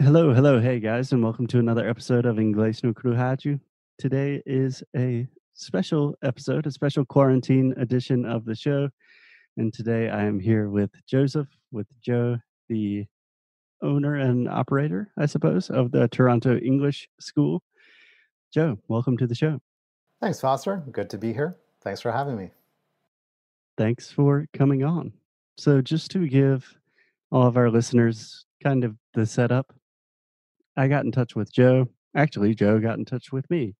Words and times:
Hello, 0.00 0.32
hello, 0.32 0.60
hey 0.60 0.78
guys, 0.78 1.10
and 1.10 1.24
welcome 1.24 1.48
to 1.48 1.58
another 1.58 1.88
episode 1.88 2.24
of 2.24 2.36
Inglês 2.36 2.84
no 2.84 2.92
Crujaju. 2.94 3.58
Today 3.98 4.40
is 4.46 4.80
a 4.94 5.26
special 5.54 6.14
episode, 6.22 6.68
a 6.68 6.70
special 6.70 7.04
quarantine 7.04 7.74
edition 7.78 8.24
of 8.24 8.44
the 8.44 8.54
show. 8.54 8.88
And 9.56 9.74
today 9.74 10.08
I 10.08 10.22
am 10.22 10.38
here 10.38 10.70
with 10.70 10.92
Joseph, 11.08 11.48
with 11.72 11.88
Joe, 12.00 12.38
the 12.68 13.06
owner 13.82 14.14
and 14.14 14.48
operator, 14.48 15.10
I 15.18 15.26
suppose, 15.26 15.68
of 15.68 15.90
the 15.90 16.06
Toronto 16.06 16.56
English 16.58 17.08
School. 17.18 17.64
Joe, 18.54 18.78
welcome 18.86 19.16
to 19.16 19.26
the 19.26 19.34
show. 19.34 19.58
Thanks, 20.20 20.40
Foster. 20.40 20.84
Good 20.92 21.10
to 21.10 21.18
be 21.18 21.32
here. 21.32 21.56
Thanks 21.82 22.00
for 22.00 22.12
having 22.12 22.36
me. 22.36 22.52
Thanks 23.76 24.12
for 24.12 24.46
coming 24.52 24.84
on. 24.84 25.12
So, 25.56 25.82
just 25.82 26.12
to 26.12 26.28
give 26.28 26.72
all 27.32 27.48
of 27.48 27.56
our 27.56 27.68
listeners 27.68 28.46
kind 28.62 28.84
of 28.84 28.94
the 29.14 29.26
setup, 29.26 29.74
I 30.78 30.86
got 30.86 31.04
in 31.04 31.10
touch 31.10 31.34
with 31.34 31.52
Joe. 31.52 31.88
Actually, 32.16 32.54
Joe 32.54 32.78
got 32.78 32.98
in 32.98 33.04
touch 33.04 33.32
with 33.32 33.50
me. 33.50 33.74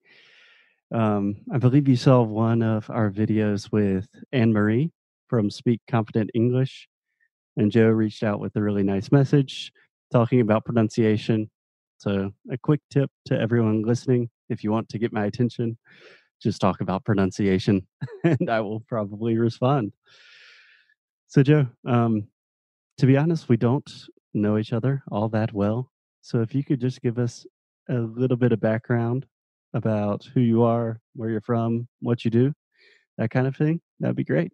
Um, 0.93 1.37
I 1.53 1.59
believe 1.59 1.87
you 1.87 1.95
saw 1.95 2.23
one 2.23 2.61
of 2.61 2.91
our 2.91 3.09
videos 3.09 3.71
with 3.71 4.09
Anne 4.33 4.53
Marie 4.53 4.91
from 5.29 5.49
Speak 5.49 5.81
Confident 5.89 6.31
English, 6.35 6.89
and 7.57 7.71
Joe 7.71 7.87
reached 7.87 8.25
out 8.25 8.41
with 8.41 8.57
a 8.57 8.63
really 8.63 8.83
nice 8.83 9.13
message 9.13 9.73
talking 10.11 10.41
about 10.41 10.65
pronunciation. 10.65 11.49
So, 11.99 12.33
a 12.51 12.59
quick 12.59 12.81
tip 12.91 13.13
to 13.27 13.39
everyone 13.39 13.83
listening 13.83 14.29
if 14.49 14.65
you 14.65 14.73
want 14.73 14.89
to 14.89 14.99
get 14.99 15.13
my 15.13 15.27
attention, 15.27 15.79
just 16.43 16.61
talk 16.61 16.81
about 16.81 17.05
pronunciation, 17.05 17.87
and 18.25 18.51
I 18.51 18.61
will 18.61 18.81
probably 18.81 19.39
respond. 19.39 19.93
So, 21.29 21.45
Joe, 21.45 21.69
um, 21.87 22.27
to 22.97 23.07
be 23.07 23.17
honest, 23.17 23.49
we 23.49 23.57
don't 23.57 23.89
know 24.35 24.59
each 24.59 24.73
other 24.73 25.05
all 25.13 25.29
that 25.29 25.53
well. 25.53 25.93
So 26.29 26.43
if 26.43 26.55
you 26.55 26.63
could 26.63 26.79
just 26.79 27.01
give 27.01 27.19
us 27.19 27.47
a 27.89 27.95
little 27.95 28.37
bit 28.37 28.53
of 28.53 28.61
background 28.61 29.25
about 29.73 30.29
who 30.35 30.41
you 30.41 30.63
are, 30.63 31.01
where 31.17 31.31
you're 31.31 31.41
from, 31.41 31.89
what 32.01 32.23
you 32.23 32.31
do, 32.31 32.53
that 33.17 33.31
kind 33.31 33.47
of 33.47 33.57
thing, 33.57 33.81
that'd 33.99 34.15
be 34.15 34.25
great. 34.25 34.53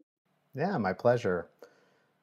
Yeah, 0.55 0.79
my 0.79 0.93
pleasure. 0.93 1.49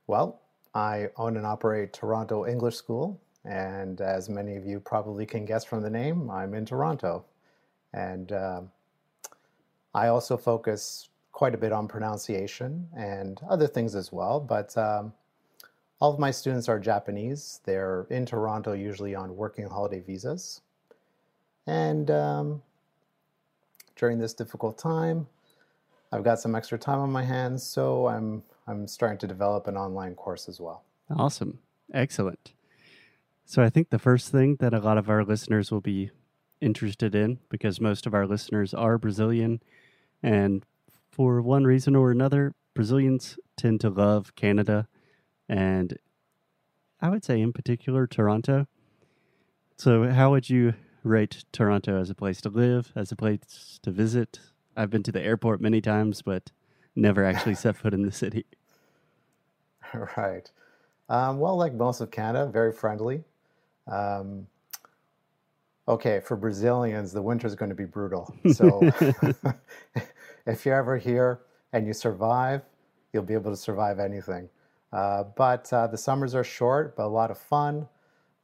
Well, 0.07 0.39
I 0.73 1.09
own 1.17 1.35
and 1.35 1.45
operate 1.45 1.91
Toronto 1.91 2.45
English 2.45 2.77
School. 2.77 3.21
And 3.43 3.99
as 3.99 4.29
many 4.29 4.55
of 4.55 4.65
you 4.65 4.79
probably 4.79 5.25
can 5.25 5.43
guess 5.43 5.65
from 5.65 5.83
the 5.83 5.89
name, 5.89 6.31
I'm 6.31 6.53
in 6.53 6.65
Toronto. 6.65 7.25
And 7.91 8.31
uh, 8.31 8.61
I 9.93 10.07
also 10.07 10.37
focus 10.37 11.09
quite 11.33 11.53
a 11.53 11.57
bit 11.57 11.73
on 11.73 11.89
pronunciation 11.89 12.87
and 12.95 13.41
other 13.49 13.67
things 13.67 13.95
as 13.95 14.13
well. 14.13 14.39
But 14.39 14.77
um, 14.77 15.11
all 16.01 16.11
of 16.11 16.19
my 16.19 16.31
students 16.31 16.67
are 16.67 16.79
Japanese. 16.79 17.61
They're 17.63 18.07
in 18.09 18.25
Toronto, 18.25 18.73
usually 18.73 19.13
on 19.13 19.35
working 19.37 19.67
holiday 19.67 19.99
visas. 19.99 20.61
And 21.67 22.09
um, 22.09 22.63
during 23.95 24.17
this 24.17 24.33
difficult 24.33 24.79
time, 24.79 25.27
I've 26.11 26.23
got 26.23 26.39
some 26.39 26.55
extra 26.55 26.77
time 26.77 26.99
on 26.99 27.11
my 27.11 27.23
hands, 27.23 27.63
so 27.63 28.07
I'm 28.07 28.43
I'm 28.67 28.87
starting 28.87 29.19
to 29.19 29.27
develop 29.27 29.67
an 29.67 29.77
online 29.77 30.15
course 30.15 30.49
as 30.49 30.59
well. 30.59 30.83
Awesome. 31.09 31.59
Excellent. 31.93 32.53
So 33.45 33.61
I 33.61 33.69
think 33.69 33.89
the 33.89 33.99
first 33.99 34.31
thing 34.31 34.57
that 34.59 34.73
a 34.73 34.79
lot 34.79 34.97
of 34.97 35.09
our 35.09 35.23
listeners 35.23 35.71
will 35.71 35.81
be 35.81 36.11
interested 36.59 37.15
in 37.15 37.39
because 37.49 37.79
most 37.79 38.05
of 38.05 38.13
our 38.13 38.25
listeners 38.25 38.73
are 38.73 38.97
Brazilian 38.97 39.61
and 40.23 40.65
for 41.11 41.41
one 41.41 41.65
reason 41.65 41.95
or 41.95 42.11
another, 42.11 42.53
Brazilians 42.73 43.37
tend 43.57 43.81
to 43.81 43.89
love 43.89 44.35
Canada 44.35 44.87
and 45.51 45.99
I 47.01 47.09
would 47.09 47.25
say 47.25 47.41
in 47.41 47.51
particular 47.51 48.07
Toronto. 48.07 48.67
So, 49.77 50.09
how 50.09 50.31
would 50.31 50.49
you 50.49 50.73
rate 51.03 51.43
Toronto 51.51 51.99
as 51.99 52.09
a 52.09 52.15
place 52.15 52.39
to 52.41 52.49
live, 52.49 52.93
as 52.95 53.11
a 53.11 53.15
place 53.15 53.79
to 53.83 53.91
visit? 53.91 54.39
I've 54.77 54.89
been 54.89 55.03
to 55.03 55.11
the 55.11 55.21
airport 55.21 55.59
many 55.59 55.81
times, 55.81 56.21
but 56.21 56.51
never 56.95 57.25
actually 57.25 57.55
set 57.55 57.75
foot 57.75 57.93
in 57.93 58.01
the 58.01 58.11
city. 58.11 58.45
Right. 60.15 60.49
Um, 61.09 61.37
well, 61.37 61.57
like 61.57 61.73
most 61.73 61.99
of 61.99 62.11
Canada, 62.11 62.49
very 62.49 62.71
friendly. 62.71 63.25
Um, 63.87 64.47
okay, 65.85 66.21
for 66.21 66.37
Brazilians, 66.37 67.11
the 67.11 67.21
winter 67.21 67.45
is 67.45 67.55
going 67.55 67.67
to 67.67 67.75
be 67.75 67.83
brutal. 67.83 68.33
So, 68.53 68.79
if 70.45 70.65
you're 70.65 70.77
ever 70.77 70.97
here 70.97 71.41
and 71.73 71.85
you 71.85 71.91
survive, 71.91 72.61
you'll 73.11 73.23
be 73.23 73.33
able 73.33 73.51
to 73.51 73.57
survive 73.57 73.99
anything. 73.99 74.47
Uh, 74.93 75.23
but 75.35 75.71
uh, 75.71 75.87
the 75.87 75.97
summers 75.97 76.35
are 76.35 76.43
short, 76.43 76.95
but 76.95 77.05
a 77.05 77.07
lot 77.07 77.31
of 77.31 77.37
fun. 77.37 77.87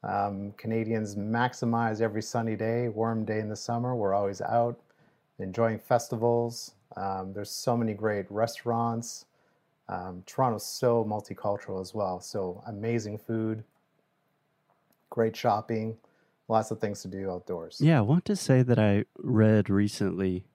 Um, 0.03 0.53
Canadians 0.57 1.15
maximize 1.15 2.01
every 2.01 2.21
sunny 2.21 2.55
day, 2.55 2.87
warm 2.87 3.25
day 3.25 3.39
in 3.39 3.49
the 3.49 3.55
summer. 3.55 3.95
We're 3.95 4.13
always 4.13 4.41
out 4.41 4.79
enjoying 5.39 5.79
festivals. 5.79 6.73
Um, 6.95 7.33
there's 7.33 7.51
so 7.51 7.75
many 7.75 7.93
great 7.93 8.25
restaurants. 8.29 9.25
Um, 9.89 10.23
Toronto's 10.25 10.65
so 10.65 11.05
multicultural 11.05 11.81
as 11.81 11.93
well. 11.93 12.19
So 12.19 12.63
amazing 12.67 13.17
food, 13.19 13.63
great 15.09 15.35
shopping, 15.35 15.97
lots 16.47 16.71
of 16.71 16.79
things 16.79 17.01
to 17.03 17.07
do 17.07 17.31
outdoors. 17.31 17.79
Yeah, 17.81 17.99
I 17.99 18.01
want 18.01 18.25
to 18.25 18.35
say 18.35 18.63
that 18.63 18.79
I 18.79 19.05
read 19.17 19.69
recently. 19.69 20.45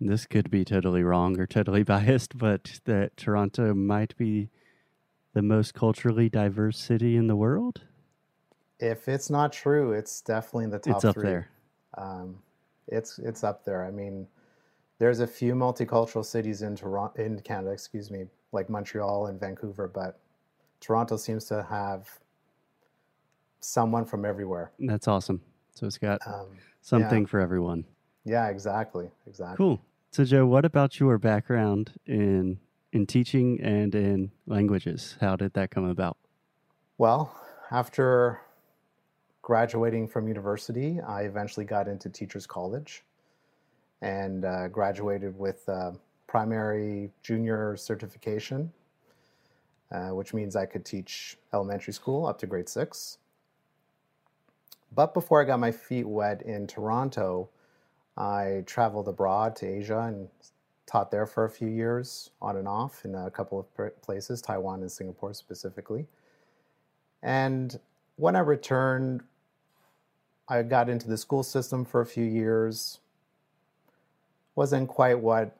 This 0.00 0.26
could 0.26 0.50
be 0.50 0.64
totally 0.64 1.02
wrong 1.02 1.38
or 1.38 1.46
totally 1.46 1.82
biased, 1.84 2.36
but 2.36 2.80
that 2.84 3.16
Toronto 3.16 3.74
might 3.74 4.16
be 4.16 4.50
the 5.34 5.42
most 5.42 5.74
culturally 5.74 6.28
diverse 6.28 6.78
city 6.78 7.16
in 7.16 7.26
the 7.26 7.36
world? 7.36 7.82
If 8.80 9.08
it's 9.08 9.30
not 9.30 9.52
true, 9.52 9.92
it's 9.92 10.20
definitely 10.20 10.64
in 10.64 10.70
the 10.70 10.78
top. 10.78 10.96
It's 10.96 11.04
up 11.04 11.14
three. 11.14 11.24
there. 11.24 11.48
Um, 11.96 12.38
it's 12.88 13.18
it's 13.18 13.44
up 13.44 13.64
there. 13.64 13.84
I 13.84 13.90
mean, 13.90 14.26
there's 14.98 15.20
a 15.20 15.26
few 15.26 15.54
multicultural 15.54 16.24
cities 16.24 16.62
in 16.62 16.76
Toronto, 16.76 17.22
in 17.22 17.38
Canada, 17.40 17.70
excuse 17.70 18.10
me, 18.10 18.26
like 18.52 18.70
Montreal 18.70 19.26
and 19.26 19.38
Vancouver, 19.38 19.88
but 19.88 20.18
Toronto 20.80 21.16
seems 21.16 21.46
to 21.46 21.62
have 21.62 22.08
someone 23.60 24.04
from 24.04 24.24
everywhere. 24.24 24.72
That's 24.78 25.08
awesome. 25.08 25.40
So 25.74 25.86
it's 25.86 25.98
got 25.98 26.20
um, 26.26 26.48
something 26.82 27.22
yeah. 27.22 27.28
for 27.28 27.40
everyone. 27.40 27.84
Yeah, 28.24 28.48
exactly, 28.48 29.10
exactly. 29.26 29.56
Cool. 29.56 29.80
So 30.10 30.24
Joe, 30.24 30.46
what 30.46 30.64
about 30.64 31.00
your 31.00 31.18
background 31.18 31.92
in 32.06 32.58
in 32.94 33.06
teaching 33.06 33.60
and 33.60 33.94
in 33.94 34.30
languages. 34.46 35.16
How 35.20 35.36
did 35.36 35.52
that 35.54 35.70
come 35.70 35.84
about? 35.84 36.16
Well, 36.96 37.36
after 37.70 38.40
graduating 39.42 40.08
from 40.08 40.28
university, 40.28 41.00
I 41.00 41.22
eventually 41.22 41.66
got 41.66 41.88
into 41.88 42.08
Teachers 42.08 42.46
College 42.46 43.02
and 44.00 44.44
uh, 44.44 44.68
graduated 44.68 45.36
with 45.36 45.68
primary 46.28 47.10
junior 47.22 47.76
certification, 47.76 48.72
uh, 49.90 50.10
which 50.10 50.32
means 50.32 50.56
I 50.56 50.66
could 50.66 50.84
teach 50.84 51.36
elementary 51.52 51.92
school 51.92 52.26
up 52.26 52.38
to 52.38 52.46
grade 52.46 52.68
six. 52.68 53.18
But 54.94 55.14
before 55.14 55.42
I 55.42 55.44
got 55.44 55.58
my 55.58 55.72
feet 55.72 56.06
wet 56.06 56.42
in 56.42 56.68
Toronto, 56.68 57.48
I 58.16 58.62
traveled 58.66 59.08
abroad 59.08 59.56
to 59.56 59.66
Asia 59.66 59.98
and 59.98 60.28
taught 60.86 61.10
there 61.10 61.26
for 61.26 61.44
a 61.44 61.50
few 61.50 61.68
years 61.68 62.30
on 62.42 62.56
and 62.56 62.68
off 62.68 63.04
in 63.04 63.14
a 63.14 63.30
couple 63.30 63.58
of 63.58 64.02
places, 64.02 64.42
Taiwan 64.42 64.80
and 64.80 64.90
Singapore 64.90 65.32
specifically. 65.32 66.06
And 67.22 67.78
when 68.16 68.36
I 68.36 68.40
returned, 68.40 69.22
I 70.48 70.62
got 70.62 70.88
into 70.88 71.08
the 71.08 71.16
school 71.16 71.42
system 71.42 71.84
for 71.84 72.00
a 72.02 72.06
few 72.06 72.24
years. 72.24 73.00
Wasn't 74.54 74.88
quite 74.88 75.18
what 75.18 75.56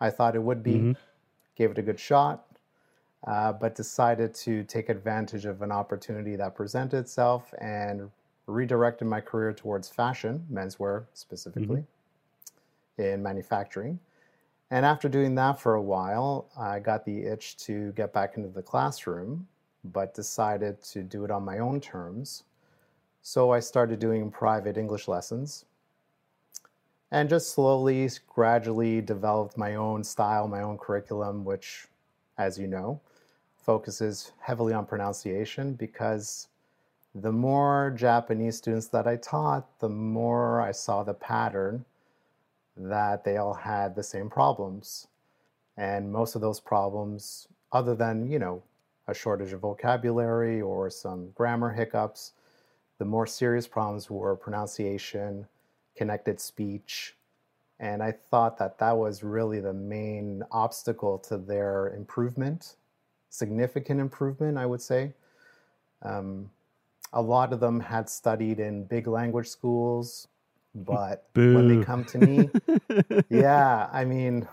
I 0.00 0.10
thought 0.10 0.34
it 0.34 0.42
would 0.42 0.62
be. 0.62 0.74
Mm-hmm. 0.74 0.92
Gave 1.54 1.70
it 1.70 1.78
a 1.78 1.82
good 1.82 1.98
shot, 1.98 2.44
uh, 3.26 3.52
but 3.52 3.74
decided 3.74 4.34
to 4.34 4.64
take 4.64 4.88
advantage 4.88 5.46
of 5.46 5.62
an 5.62 5.72
opportunity 5.72 6.36
that 6.36 6.54
presented 6.54 6.98
itself 6.98 7.54
and 7.58 8.10
redirected 8.46 9.08
my 9.08 9.20
career 9.20 9.52
towards 9.52 9.88
fashion, 9.88 10.44
menswear 10.52 11.04
specifically, 11.14 11.84
mm-hmm. 12.98 13.02
in 13.02 13.22
manufacturing. 13.22 13.98
And 14.70 14.84
after 14.84 15.08
doing 15.08 15.34
that 15.36 15.60
for 15.60 15.74
a 15.74 15.82
while, 15.82 16.50
I 16.58 16.80
got 16.80 17.04
the 17.04 17.24
itch 17.24 17.56
to 17.58 17.92
get 17.92 18.12
back 18.12 18.36
into 18.36 18.48
the 18.48 18.62
classroom, 18.62 19.46
but 19.84 20.14
decided 20.14 20.82
to 20.82 21.02
do 21.02 21.24
it 21.24 21.30
on 21.30 21.44
my 21.44 21.58
own 21.58 21.80
terms. 21.80 22.42
So 23.22 23.52
I 23.52 23.60
started 23.60 23.98
doing 24.00 24.30
private 24.30 24.76
English 24.76 25.06
lessons 25.08 25.64
and 27.10 27.28
just 27.28 27.52
slowly, 27.52 28.10
gradually 28.28 29.00
developed 29.00 29.56
my 29.56 29.76
own 29.76 30.02
style, 30.02 30.48
my 30.48 30.62
own 30.62 30.78
curriculum, 30.78 31.44
which, 31.44 31.86
as 32.38 32.58
you 32.58 32.66
know, 32.66 33.00
focuses 33.56 34.32
heavily 34.40 34.72
on 34.72 34.86
pronunciation 34.86 35.74
because 35.74 36.48
the 37.14 37.32
more 37.32 37.92
Japanese 37.96 38.58
students 38.58 38.88
that 38.88 39.06
I 39.06 39.16
taught, 39.16 39.78
the 39.78 39.88
more 39.88 40.60
I 40.60 40.72
saw 40.72 41.02
the 41.02 41.14
pattern 41.14 41.84
that 42.76 43.24
they 43.24 43.36
all 43.38 43.54
had 43.54 43.94
the 43.94 44.02
same 44.02 44.30
problems. 44.30 45.08
And 45.76 46.12
most 46.12 46.34
of 46.34 46.40
those 46.40 46.60
problems, 46.60 47.48
other 47.72 47.94
than, 47.94 48.30
you 48.30 48.38
know, 48.38 48.62
a 49.08 49.14
shortage 49.14 49.52
of 49.52 49.60
vocabulary 49.60 50.60
or 50.60 50.90
some 50.90 51.30
grammar 51.34 51.70
hiccups, 51.72 52.32
The 52.98 53.04
more 53.04 53.26
serious 53.26 53.66
problems 53.66 54.08
were 54.10 54.36
pronunciation, 54.36 55.46
connected 55.96 56.40
speech, 56.40 57.14
and 57.78 58.02
I 58.02 58.12
thought 58.12 58.56
that 58.58 58.78
that 58.78 58.96
was 58.96 59.22
really 59.22 59.60
the 59.60 59.74
main 59.74 60.42
obstacle 60.50 61.18
to 61.20 61.36
their 61.36 61.94
improvement, 61.94 62.76
significant 63.28 64.00
improvement, 64.00 64.56
I 64.56 64.64
would 64.64 64.80
say. 64.80 65.12
Um, 66.02 66.50
a 67.12 67.20
lot 67.20 67.52
of 67.52 67.60
them 67.60 67.80
had 67.80 68.08
studied 68.08 68.60
in 68.60 68.84
big 68.84 69.06
language 69.06 69.48
schools, 69.48 70.28
but 70.84 71.26
when 71.34 71.68
they 71.68 71.84
come 71.84 72.04
to 72.04 72.18
me, 72.18 72.50
yeah, 73.30 73.88
I 73.92 74.04
mean, 74.04 74.46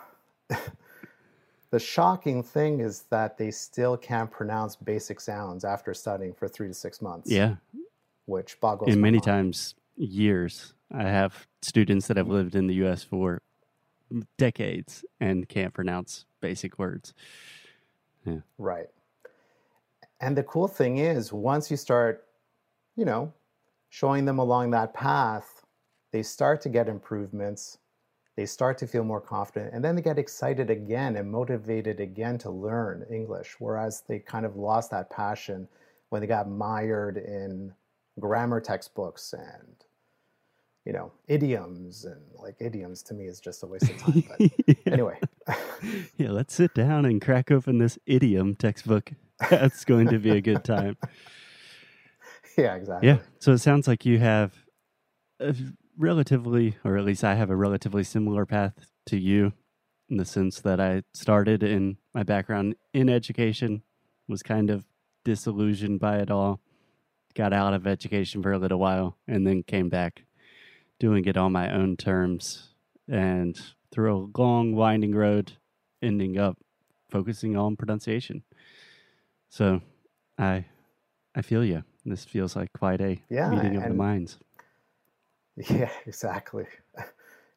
the 1.70 1.80
shocking 1.80 2.42
thing 2.42 2.80
is 2.80 3.04
that 3.10 3.38
they 3.38 3.52
still 3.52 3.98
can't 3.98 4.32
pronounce 4.32 4.76
basic 4.76 5.20
sounds 5.20 5.66
after 5.66 5.94
studying 5.94 6.34
for 6.34 6.48
three 6.48 6.68
to 6.68 6.74
six 6.74 7.02
months, 7.02 7.30
yeah. 7.30 7.56
which 8.26 8.60
boggles 8.62 8.92
And 8.92 9.02
many 9.02 9.18
mind. 9.18 9.26
times 9.26 9.76
years. 9.98 10.74
I 10.92 11.04
have 11.04 11.48
students 11.62 12.08
that 12.08 12.18
have 12.18 12.28
lived 12.28 12.56
in 12.56 12.68
the 12.68 12.76
US 12.86 13.04
for 13.04 13.42
decades 14.38 15.04
and 15.20 15.50
can't 15.50 15.74
pronounce 15.74 16.26
basic 16.40 16.80
words. 16.80 17.14
Yeah. 18.26 18.40
Right. 18.58 18.88
And 20.22 20.38
the 20.38 20.44
cool 20.44 20.68
thing 20.68 21.00
is, 21.00 21.34
once 21.34 21.70
you 21.70 21.76
start, 21.76 22.26
you 22.96 23.04
know, 23.04 23.34
showing 23.90 24.26
them 24.26 24.40
along 24.40 24.72
that 24.72 24.94
path, 24.94 25.63
they 26.14 26.24
start 26.24 26.62
to 26.62 26.70
get 26.70 26.88
improvements. 26.88 27.80
They 28.38 28.46
start 28.46 28.78
to 28.78 28.88
feel 28.88 29.04
more 29.04 29.20
confident, 29.20 29.74
and 29.74 29.84
then 29.84 29.96
they 29.96 30.02
get 30.02 30.18
excited 30.18 30.70
again 30.70 31.18
and 31.18 31.30
motivated 31.30 32.00
again 32.00 32.38
to 32.40 32.50
learn 32.50 33.06
English. 33.12 33.56
Whereas 33.60 34.04
they 34.08 34.20
kind 34.20 34.46
of 34.46 34.56
lost 34.56 34.92
that 34.92 35.10
passion 35.10 35.68
when 36.10 36.22
they 36.22 36.28
got 36.28 36.50
mired 36.50 37.18
in 37.18 37.74
grammar 38.20 38.62
textbooks 38.62 39.34
and, 39.34 39.76
you 40.86 40.94
know, 40.94 41.12
idioms. 41.28 42.06
And 42.06 42.22
like 42.36 42.56
idioms 42.60 43.04
to 43.04 43.14
me 43.14 43.26
is 43.26 43.40
just 43.40 43.64
a 43.64 43.68
waste 43.68 43.90
of 43.90 43.98
time. 43.98 44.24
But 44.28 44.52
yeah. 44.68 44.94
anyway. 44.94 45.20
yeah, 46.18 46.30
let's 46.30 46.54
sit 46.54 46.74
down 46.74 47.06
and 47.06 47.22
crack 47.22 47.52
open 47.52 47.80
this 47.80 47.98
idiom 48.06 48.56
textbook. 48.56 49.12
That's 49.50 49.86
going 49.86 50.08
to 50.10 50.20
be 50.20 50.32
a 50.32 50.42
good 50.42 50.64
time. 50.64 50.98
yeah, 52.58 52.76
exactly. 52.76 53.10
Yeah. 53.10 53.20
So 53.40 53.54
it 53.54 53.60
sounds 53.60 53.88
like 53.88 54.06
you 54.06 54.20
have 54.20 54.54
a 55.40 55.56
relatively, 55.98 56.78
or 56.84 56.98
at 56.98 57.06
least 57.06 57.24
I 57.24 57.36
have 57.36 57.50
a 57.50 57.56
relatively 57.56 58.04
similar 58.04 58.46
path 58.46 58.92
to 59.08 59.18
you 59.18 59.54
in 60.10 60.18
the 60.18 60.26
sense 60.26 60.62
that 60.62 60.80
I 60.80 61.04
started 61.14 61.64
in 61.64 61.98
my 62.14 62.24
background 62.24 62.76
in 62.94 63.10
education, 63.10 63.84
was 64.28 64.44
kind 64.44 64.70
of 64.70 64.86
disillusioned 65.24 66.00
by 66.00 66.20
it 66.20 66.30
all, 66.32 66.62
got 67.36 67.54
out 67.54 67.74
of 67.74 67.88
education 67.88 68.44
for 68.44 68.52
a 68.54 68.60
little 68.60 68.80
while, 68.80 69.18
and 69.28 69.48
then 69.48 69.64
came 69.64 69.90
back 69.90 70.26
doing 71.00 71.26
it 71.26 71.38
on 71.38 71.52
my 71.52 71.72
own 71.74 71.98
terms 71.98 72.76
and 73.10 73.60
through 73.92 74.16
a 74.16 74.40
long, 74.40 74.76
winding 74.76 75.16
road, 75.16 75.54
ending 76.02 76.38
up 76.38 76.58
focusing 77.10 77.58
on 77.58 77.76
pronunciation. 77.76 78.44
So 79.50 79.82
I 80.38 80.66
I 81.36 81.42
feel 81.42 81.64
you. 81.66 81.84
This 82.06 82.26
feels 82.26 82.56
like 82.56 82.74
quite 82.74 83.02
a 83.02 83.22
Yeah, 83.30 83.50
meeting 83.50 83.76
of 83.76 83.88
the 83.88 83.94
minds. 83.94 84.40
Yeah, 85.56 85.92
exactly. 86.06 86.66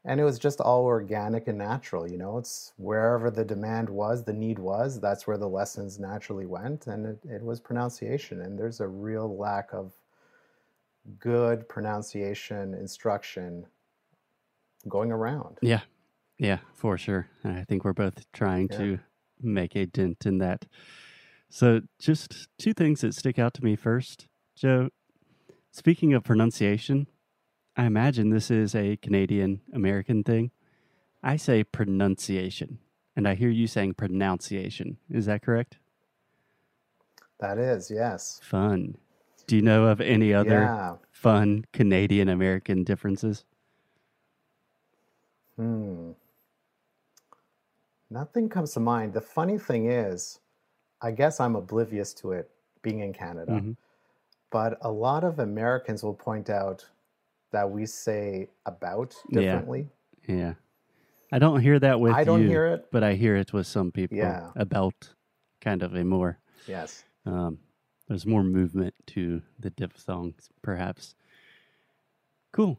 And 0.05 0.21
it 0.21 0.25
was 0.25 0.39
just 0.39 0.61
all 0.61 0.85
organic 0.85 1.49
and 1.49 1.59
natural, 1.59 2.09
you 2.09 2.17
know. 2.17 2.39
It's 2.39 2.73
wherever 2.77 3.31
the 3.31 3.45
demand 3.45 3.89
was, 3.89 4.23
the 4.25 4.33
need 4.33 4.59
was, 4.59 5.01
that's 5.01 5.27
where 5.27 5.37
the 5.39 5.49
lessons 5.49 5.99
naturally 5.99 6.47
went. 6.47 6.87
And 6.87 7.07
it, 7.07 7.19
it 7.25 7.43
was 7.43 7.61
pronunciation. 7.61 8.41
And 8.43 8.57
there's 8.57 8.81
a 8.81 8.87
real 8.87 9.37
lack 9.37 9.71
of 9.73 9.93
good 11.19 11.69
pronunciation 11.69 12.75
instruction 12.75 13.67
going 14.89 15.11
around. 15.11 15.59
Yeah. 15.61 15.81
Yeah, 16.39 16.59
for 16.75 16.99
sure. 16.99 17.29
And 17.43 17.57
I 17.59 17.65
think 17.65 17.85
we're 17.85 17.93
both 17.93 18.31
trying 18.33 18.69
Yeah. 18.71 18.79
to 18.79 18.99
make 19.41 19.75
a 19.75 19.87
dent 19.87 20.27
in 20.27 20.39
that. 20.39 20.67
So, 21.49 21.81
just 21.99 22.49
two 22.59 22.75
things 22.75 23.01
that 23.01 23.15
stick 23.15 23.39
out 23.39 23.55
to 23.55 23.65
me 23.65 23.75
first. 23.77 24.27
Joe, 24.57 24.91
speaking 25.71 26.13
of 26.13 26.25
pronunciation, 26.25 27.07
I 27.76 27.84
imagine 27.84 28.31
this 28.31 28.50
is 28.50 28.75
a 28.75 28.96
Canadian 28.96 29.61
American 29.73 30.25
thing. 30.25 30.50
I 31.23 31.37
say 31.37 31.62
pronunciation, 31.64 32.78
and 33.14 33.28
I 33.28 33.34
hear 33.34 33.50
you 33.50 33.67
saying 33.67 33.94
pronunciation. 33.94 34.96
Is 35.11 35.26
that 35.26 35.43
correct? 35.43 35.78
That 37.38 37.58
is, 37.58 37.90
yes. 37.90 38.40
Fun. 38.43 38.96
Do 39.46 39.56
you 39.56 39.62
know 39.62 39.87
of 39.87 40.00
any 40.00 40.32
other 40.32 40.62
Yeah. 40.62 40.96
fun 41.11 41.67
Canadian 41.73 42.28
American 42.28 42.82
differences? 42.82 43.44
Hmm. 45.56 46.12
Nothing 48.08 48.49
comes 48.49 48.73
to 48.75 48.81
mind. 48.81 49.12
The 49.12 49.20
funny 49.20 49.58
thing 49.58 49.90
is, 49.90 50.40
I 51.02 51.11
guess 51.11 51.40
I'm 51.40 51.56
oblivious 51.56 52.14
to 52.14 52.32
it 52.32 52.50
being 52.82 53.00
in 53.00 53.12
Canada. 53.12 53.52
Mhm. 53.52 53.76
but 54.49 54.78
a 54.81 54.90
lot 54.90 55.25
of 55.25 55.40
Americans 55.40 56.02
will 56.05 56.14
point 56.14 56.49
out 56.49 56.88
that 57.56 57.70
we 57.70 57.87
say 57.87 58.49
about 58.67 59.14
Yeah. 59.31 59.41
differently. 59.41 59.88
Yeah. 60.29 60.55
I 61.32 61.38
don't 61.38 61.61
hear 61.61 61.79
that 61.81 61.99
with 62.00 62.12
I 62.12 62.23
don't 62.25 62.43
you, 62.43 62.49
hear 62.49 62.67
it. 62.67 62.87
but 62.93 63.03
I 63.03 63.14
hear 63.14 63.35
it 63.37 63.53
with 63.53 63.67
some 63.67 63.91
people 63.91 64.19
Yeah. 64.19 64.50
about 64.56 65.14
kind 65.61 65.82
of 65.82 65.94
a 65.94 66.05
more 66.05 66.38
Yes. 66.69 67.05
um, 67.25 67.58
there's 68.08 68.26
more 68.26 68.44
movement 68.44 68.94
to 69.14 69.43
the 69.58 69.70
diphthongs, 69.70 70.50
perhaps. 70.62 71.14
Cool. 72.53 72.79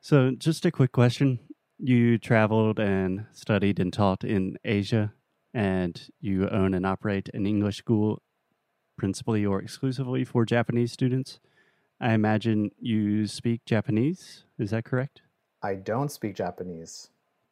So, 0.00 0.30
just 0.32 0.64
a 0.66 0.70
quick 0.70 0.92
question: 0.92 1.38
You 1.78 2.18
traveled 2.18 2.78
and 2.78 3.26
studied 3.32 3.80
and 3.80 3.92
taught 3.92 4.22
in 4.24 4.56
Asia, 4.64 5.12
and 5.54 5.94
you 6.20 6.48
own 6.48 6.74
and 6.74 6.86
operate 6.86 7.28
an 7.34 7.46
English 7.46 7.78
school, 7.78 8.22
principally 8.96 9.44
or 9.46 9.60
exclusively 9.62 10.24
for 10.24 10.44
Japanese 10.44 10.92
students. 10.92 11.40
I 12.00 12.14
imagine 12.14 12.70
you 12.80 13.26
speak 13.26 13.64
Japanese. 13.66 14.44
Is 14.58 14.70
that 14.70 14.84
correct? 14.84 15.22
I 15.62 15.74
don't 15.74 16.10
speak 16.10 16.34
Japanese. 16.36 17.10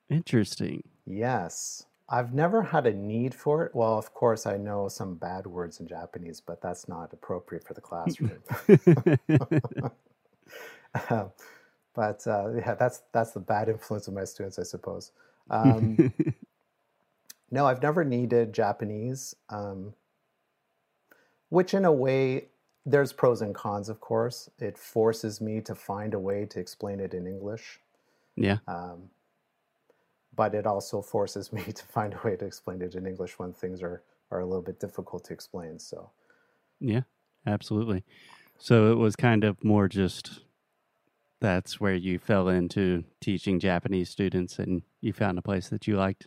Interesting. 0.09 0.83
Yes. 1.05 1.85
I've 2.09 2.33
never 2.33 2.63
had 2.63 2.87
a 2.87 2.95
need 2.95 3.35
for 3.35 3.65
it. 3.65 3.75
Well, 3.75 3.99
of 3.99 4.15
course, 4.15 4.47
I 4.47 4.57
know 4.57 4.89
some 4.89 5.17
bad 5.17 5.47
words 5.47 5.81
in 5.81 5.87
Japanese, 5.87 6.41
but 6.41 6.63
that's 6.63 6.89
not 6.89 7.13
appropriate 7.13 7.65
for 7.65 7.75
the 7.75 7.83
classroom. 7.83 8.41
Um, 11.11 11.31
but 11.95 12.27
uh, 12.27 12.53
yeah, 12.55 12.75
that's 12.75 13.03
that's 13.13 13.33
the 13.33 13.41
bad 13.41 13.69
influence 13.69 14.09
of 14.09 14.15
my 14.15 14.25
students, 14.25 14.59
I 14.59 14.63
suppose. 14.63 15.13
Um, 15.51 16.13
no, 17.51 17.67
I've 17.67 17.83
never 17.83 18.05
needed 18.05 18.53
Japanese, 18.53 19.35
um, 19.51 19.95
which 21.49 21.75
in 21.75 21.85
a 21.85 21.93
way, 21.93 22.47
there's 22.89 23.13
pros 23.13 23.43
and 23.43 23.55
cons, 23.55 23.89
of 23.89 24.01
course. 24.01 24.49
It 24.59 24.79
forces 24.79 25.41
me 25.41 25.61
to 25.63 25.75
find 25.75 26.15
a 26.15 26.19
way 26.19 26.47
to 26.47 26.59
explain 26.59 27.01
it 27.01 27.15
in 27.15 27.27
English, 27.27 27.81
yeah. 28.37 28.59
um, 28.67 29.11
but 30.35 30.55
it 30.55 30.67
also 30.67 31.03
forces 31.03 31.53
me 31.57 31.63
to 31.63 31.85
find 31.85 32.15
a 32.15 32.21
way 32.27 32.37
to 32.37 32.47
explain 32.47 32.81
it 32.83 32.95
in 32.95 33.07
English 33.07 33.39
when 33.39 33.53
things 33.53 33.83
are, 33.83 34.03
are 34.31 34.41
a 34.41 34.47
little 34.47 34.63
bit 34.63 34.81
difficult 34.81 35.25
to 35.25 35.33
explain. 35.35 35.79
So, 35.79 36.11
Yeah, 36.81 37.03
absolutely. 37.47 38.05
So 38.59 38.91
it 38.91 38.97
was 38.97 39.15
kind 39.17 39.45
of 39.45 39.63
more 39.63 39.89
just 39.89 40.41
that's 41.41 41.79
where 41.81 41.95
you 41.95 42.19
fell 42.19 42.49
into 42.49 43.05
teaching 43.21 43.61
Japanese 43.61 44.11
students 44.11 44.59
and 44.59 44.83
you 45.01 45.13
found 45.13 45.39
a 45.39 45.43
place 45.43 45.69
that 45.69 45.87
you 45.87 45.97
liked. 45.97 46.27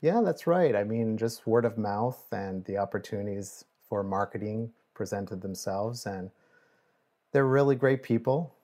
Yeah, 0.00 0.22
that's 0.24 0.46
right. 0.46 0.74
I 0.74 0.82
mean, 0.82 1.16
just 1.16 1.46
word 1.46 1.64
of 1.64 1.78
mouth 1.78 2.26
and 2.32 2.64
the 2.64 2.78
opportunities 2.78 3.64
for 3.88 4.02
marketing 4.02 4.72
presented 5.00 5.40
themselves. 5.40 6.04
And 6.04 6.30
they're 7.32 7.46
really 7.58 7.74
great 7.74 8.02
people. 8.02 8.54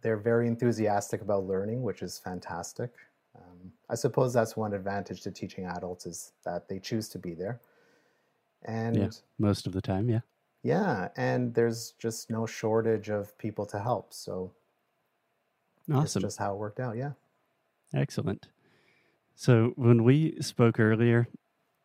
They're 0.00 0.16
very 0.32 0.46
enthusiastic 0.48 1.20
about 1.20 1.44
learning, 1.44 1.82
which 1.82 2.00
is 2.02 2.18
fantastic. 2.18 2.90
Um, 3.36 3.58
I 3.90 3.94
suppose 3.94 4.32
that's 4.32 4.56
one 4.56 4.72
advantage 4.72 5.20
to 5.24 5.30
teaching 5.30 5.66
adults 5.66 6.06
is 6.06 6.32
that 6.46 6.66
they 6.66 6.78
choose 6.78 7.10
to 7.10 7.18
be 7.18 7.34
there. 7.34 7.60
And 8.64 8.96
Yeah. 8.96 9.10
Most 9.38 9.66
of 9.66 9.72
the 9.74 9.82
time, 9.82 10.08
yeah. 10.08 10.20
yeah, 10.62 11.08
and 11.16 11.52
there's 11.54 11.92
just 11.98 12.30
no 12.30 12.46
shortage 12.46 13.10
of 13.10 13.36
people 13.36 13.66
to 13.66 13.78
help. 13.78 14.14
So 14.14 14.52
Awesome. 15.92 16.22
just 16.22 16.38
how 16.38 16.54
it 16.54 16.58
worked 16.58 16.80
out. 16.80 16.96
Yeah. 16.96 17.12
Excellent. 17.92 18.48
So 19.34 19.72
when 19.76 20.04
we 20.04 20.40
spoke 20.40 20.80
earlier, 20.80 21.28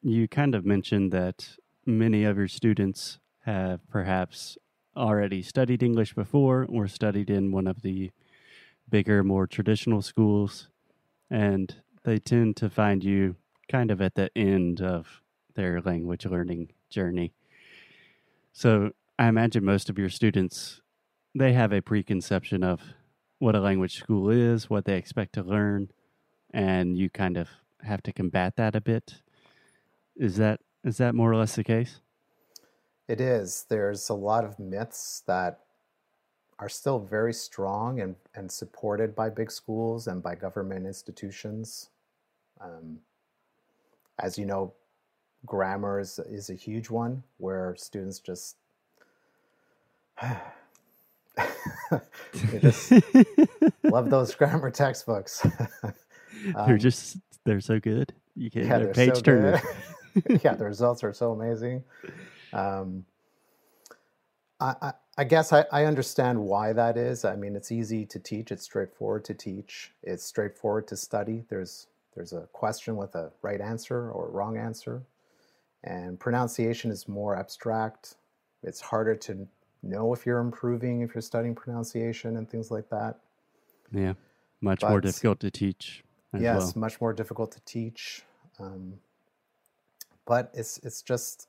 you 0.02 0.28
kind 0.30 0.56
of 0.56 0.64
mentioned 0.66 1.12
that 1.12 1.58
many 1.86 2.24
of 2.30 2.38
your 2.38 2.48
students 2.48 3.20
have 3.48 3.80
perhaps 3.90 4.58
already 4.96 5.42
studied 5.42 5.82
English 5.82 6.14
before 6.14 6.66
or 6.70 6.86
studied 6.86 7.30
in 7.30 7.50
one 7.50 7.66
of 7.66 7.82
the 7.82 8.12
bigger, 8.90 9.24
more 9.24 9.48
traditional 9.48 10.02
schools, 10.02 10.68
and 11.30 11.78
they 12.04 12.18
tend 12.18 12.58
to 12.58 12.70
find 12.70 13.06
you 13.06 13.38
kind 13.72 13.90
of 13.90 14.02
at 14.02 14.16
the 14.16 14.30
end 14.38 14.82
of 14.82 15.22
their 15.56 15.80
language 15.82 16.26
learning 16.26 16.72
journey. 16.90 17.32
So 18.52 18.92
I 19.18 19.28
imagine 19.28 19.64
most 19.64 19.90
of 19.90 19.98
your 19.98 20.10
students 20.10 20.82
they 21.34 21.54
have 21.54 21.72
a 21.72 21.82
preconception 21.82 22.64
of 22.64 22.82
what 23.40 23.56
a 23.56 23.62
language 23.62 23.98
school 23.98 24.30
is, 24.30 24.70
what 24.70 24.86
they 24.86 24.98
expect 24.98 25.34
to 25.34 25.44
learn, 25.44 25.90
and 26.52 26.98
you 26.98 27.10
kind 27.10 27.38
of 27.38 27.48
have 27.84 28.02
to 28.04 28.12
combat 28.12 28.58
that 28.58 28.76
a 28.76 28.82
bit. 28.82 29.22
Is 30.18 30.36
that 30.36 30.60
is 30.84 30.98
that 30.98 31.16
more 31.16 31.32
or 31.32 31.38
less 31.38 31.56
the 31.56 31.64
case? 31.64 32.02
It 33.08 33.22
is. 33.22 33.66
There's 33.70 34.10
a 34.10 34.14
lot 34.14 34.44
of 34.44 34.60
myths 34.60 35.24
that 35.28 35.60
are 36.60 36.70
still 36.70 37.00
very 37.00 37.34
strong 37.34 38.02
and, 38.02 38.16
and 38.36 38.52
supported 38.52 39.16
by 39.16 39.30
big 39.30 39.52
schools 39.52 40.08
and 40.08 40.22
by 40.22 40.36
government 40.36 40.86
institutions. 40.86 41.90
Um, 42.60 42.98
as 44.20 44.38
you 44.38 44.46
know, 44.46 44.74
grammar 45.46 46.00
is, 46.00 46.20
is 46.20 46.50
a 46.50 46.56
huge 46.56 46.90
one 46.90 47.24
where 47.38 47.76
students 47.78 48.20
just 48.20 48.58
just 52.62 52.92
love 53.84 54.10
those 54.10 54.34
grammar 54.40 54.72
textbooks. 54.72 55.46
they're 56.44 56.56
um, 56.56 56.80
just 56.80 57.18
they're 57.46 57.62
so 57.62 57.80
good. 57.80 58.14
You 58.36 58.50
can 58.50 58.68
yeah, 58.68 58.80
they're, 58.80 58.94
page 58.94 59.16
so 59.16 59.22
turners. 59.22 59.62
yeah, 60.44 60.56
the 60.56 60.66
results 60.66 61.04
are 61.04 61.14
so 61.14 61.32
amazing. 61.32 61.84
Um, 62.58 63.06
I, 64.60 64.76
I, 64.82 64.94
I 65.20 65.24
guess 65.24 65.54
I, 65.54 65.66
I 65.72 65.86
understand 65.86 66.40
why 66.40 66.74
that 66.74 66.98
is. 66.98 67.24
I 67.24 67.36
mean, 67.36 67.56
it's 67.56 67.72
easy 67.72 68.06
to 68.08 68.20
teach. 68.20 68.52
It's 68.52 68.64
straightforward 68.64 69.24
to 69.26 69.34
teach. 69.34 69.94
It's 70.04 70.26
straightforward 70.26 70.88
to 70.88 70.98
study. 70.98 71.46
There's 71.50 71.88
there's 72.16 72.34
a 72.34 72.48
question 72.52 72.98
with 72.98 73.14
a 73.14 73.32
right 73.44 73.62
answer 73.62 74.10
or 74.10 74.30
wrong 74.30 74.58
answer, 74.58 75.04
and 75.84 76.20
pronunciation 76.20 76.90
is 76.90 77.08
more 77.08 77.36
abstract. 77.36 78.16
It's 78.64 78.82
harder 78.82 79.16
to 79.16 79.48
know 79.84 80.14
if 80.14 80.26
you're 80.26 80.40
improving 80.40 81.02
if 81.02 81.14
you're 81.14 81.22
studying 81.22 81.54
pronunciation 81.54 82.38
and 82.38 82.50
things 82.50 82.72
like 82.72 82.90
that. 82.90 83.20
Yeah, 83.92 84.14
much 84.62 84.82
but, 84.82 84.90
more 84.90 85.02
difficult 85.02 85.40
to 85.42 85.52
teach. 85.52 86.04
yes, 86.34 86.58
well. 86.58 86.74
much 86.76 87.00
more 87.00 87.14
difficult 87.14 87.52
to 87.52 87.60
teach. 87.62 88.24
Um, 88.60 88.94
but 90.26 90.52
it's 90.56 90.80
it's 90.80 91.04
just 91.04 91.48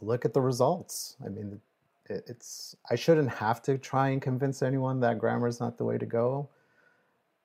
look 0.00 0.24
at 0.24 0.32
the 0.32 0.40
results. 0.40 1.16
I 1.24 1.28
mean, 1.28 1.60
it, 2.08 2.24
it's 2.26 2.76
I 2.90 2.96
shouldn't 2.96 3.30
have 3.30 3.62
to 3.62 3.78
try 3.78 4.10
and 4.10 4.20
convince 4.20 4.62
anyone 4.62 5.00
that 5.00 5.18
grammar 5.18 5.48
is 5.48 5.60
not 5.60 5.78
the 5.78 5.84
way 5.84 5.98
to 5.98 6.06
go 6.06 6.48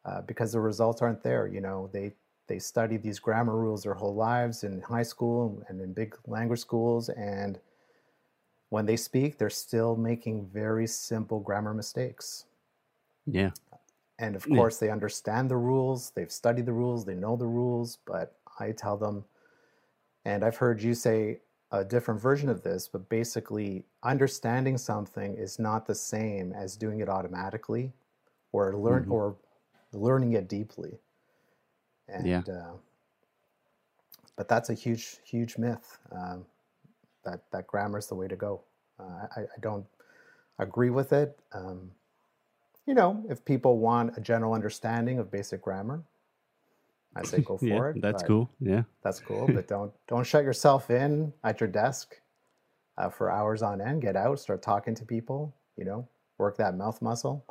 uh, 0.06 0.22
because 0.22 0.52
the 0.52 0.60
results 0.60 1.02
aren't 1.02 1.24
there. 1.24 1.48
You 1.48 1.62
know, 1.62 1.90
they 1.94 2.14
they 2.48 2.60
study 2.60 2.98
these 2.98 3.20
grammar 3.20 3.56
rules 3.58 3.84
their 3.84 3.96
whole 3.96 4.16
lives 4.16 4.64
in 4.64 4.82
high 4.82 5.04
school 5.04 5.64
and 5.68 5.82
in 5.82 5.94
big 5.94 6.16
language 6.28 6.60
schools 6.60 7.10
and 7.10 7.60
when 8.70 8.86
they 8.86 8.98
speak, 8.98 9.38
they're 9.38 9.50
still 9.50 9.96
making 9.96 10.48
very 10.48 10.88
simple 10.88 11.40
grammar 11.40 11.74
mistakes. 11.74 12.46
Yeah. 13.26 13.52
And 14.20 14.36
of 14.36 14.46
course, 14.48 14.82
yeah. 14.82 14.88
they 14.88 14.92
understand 14.92 15.50
the 15.50 15.58
rules, 15.58 16.12
they've 16.12 16.32
studied 16.32 16.66
the 16.66 16.74
rules, 16.74 17.06
they 17.06 17.16
know 17.16 17.36
the 17.36 17.46
rules, 17.46 18.00
but 18.06 18.36
I 18.60 18.72
tell 18.72 18.98
them, 18.98 19.26
and 20.24 20.44
I've 20.44 20.58
heard 20.58 20.82
you 20.82 20.94
say 20.94 21.40
a 21.72 21.84
different 21.84 22.22
version 22.22 22.50
of 22.50 22.62
this, 22.62 22.88
but 22.88 23.08
basically, 23.10 23.86
understanding 24.04 24.78
something 24.78 25.36
is 25.36 25.60
not 25.60 25.86
the 25.86 25.96
same 25.96 26.54
as 26.54 26.78
doing 26.78 27.00
it 27.00 27.10
automatically 27.10 27.92
or 28.52 28.76
learn 28.76 29.04
mm-hmm. 29.04 29.12
or 29.12 29.36
learning 29.92 30.34
it 30.34 30.48
deeply. 30.48 31.00
And, 32.08 32.28
yeah. 32.28 32.42
Uh, 32.48 32.74
but 34.36 34.48
that's 34.48 34.70
a 34.70 34.74
huge, 34.74 35.18
huge 35.24 35.58
myth. 35.58 35.98
Um, 36.12 36.46
that 37.24 37.42
that 37.52 37.68
grammar 37.68 37.98
is 37.98 38.08
the 38.08 38.16
way 38.16 38.28
to 38.28 38.36
go. 38.36 38.62
Uh, 39.00 39.28
I, 39.36 39.42
I, 39.42 39.60
don't 39.62 39.86
agree 40.60 40.90
with 40.90 41.12
it. 41.12 41.38
Um, 41.54 41.92
you 42.86 42.94
know, 42.94 43.26
if 43.28 43.44
people 43.44 43.80
want 43.80 44.18
a 44.18 44.22
general 44.22 44.54
understanding 44.54 45.20
of 45.20 45.32
basic 45.32 45.62
grammar, 45.62 46.04
I 47.16 47.24
say 47.24 47.42
go 47.42 47.58
for 47.58 47.66
yeah, 47.66 47.90
it. 47.90 48.02
That's 48.02 48.24
cool. 48.24 48.50
Yeah, 48.60 48.84
that's 49.04 49.20
cool. 49.20 49.48
but 49.48 49.68
don't 49.68 49.92
don't 50.08 50.26
shut 50.26 50.44
yourself 50.44 50.90
in 50.90 51.34
at 51.44 51.60
your 51.60 51.70
desk 51.70 52.16
uh, 52.98 53.10
for 53.10 53.32
hours 53.32 53.62
on 53.62 53.82
end. 53.82 54.02
Get 54.02 54.16
out, 54.16 54.40
start 54.40 54.62
talking 54.62 54.96
to 54.96 55.06
people. 55.06 55.56
You 55.78 55.86
know, 55.86 56.08
work 56.38 56.58
that 56.58 56.76
mouth 56.76 57.02
muscle. 57.02 57.46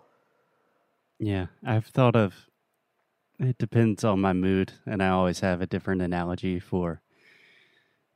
Yeah, 1.18 1.46
I've 1.64 1.86
thought 1.86 2.16
of. 2.16 2.34
It 3.38 3.58
depends 3.58 4.04
on 4.04 4.20
my 4.20 4.32
mood, 4.32 4.72
and 4.86 5.02
I 5.02 5.08
always 5.08 5.40
have 5.40 5.60
a 5.60 5.66
different 5.66 6.02
analogy 6.02 6.60
for 6.60 7.02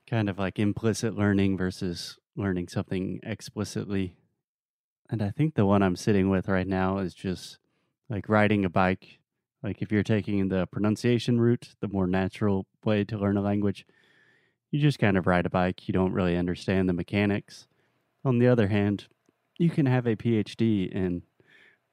kind 0.08 0.28
of 0.28 0.38
like 0.38 0.58
implicit 0.58 1.14
learning 1.14 1.56
versus 1.56 2.18
learning 2.36 2.68
something 2.68 3.20
explicitly. 3.22 4.16
And 5.10 5.22
I 5.22 5.30
think 5.30 5.54
the 5.54 5.66
one 5.66 5.82
I'm 5.82 5.96
sitting 5.96 6.30
with 6.30 6.48
right 6.48 6.66
now 6.66 6.98
is 6.98 7.14
just 7.14 7.58
like 8.08 8.28
riding 8.28 8.64
a 8.64 8.70
bike. 8.70 9.18
Like 9.62 9.82
if 9.82 9.90
you're 9.90 10.02
taking 10.02 10.48
the 10.48 10.66
pronunciation 10.66 11.40
route, 11.40 11.74
the 11.80 11.88
more 11.88 12.06
natural 12.06 12.66
way 12.84 13.04
to 13.04 13.18
learn 13.18 13.36
a 13.36 13.42
language, 13.42 13.86
you 14.70 14.80
just 14.80 14.98
kind 14.98 15.16
of 15.16 15.26
ride 15.26 15.46
a 15.46 15.50
bike. 15.50 15.88
You 15.88 15.92
don't 15.92 16.12
really 16.12 16.36
understand 16.36 16.88
the 16.88 16.92
mechanics. 16.92 17.66
On 18.24 18.38
the 18.38 18.48
other 18.48 18.68
hand, 18.68 19.06
you 19.58 19.70
can 19.70 19.86
have 19.86 20.06
a 20.06 20.16
PhD 20.16 20.90
in 20.90 21.22